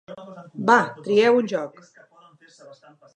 [0.69, 0.77] Va,
[1.09, 1.79] trieu un joc!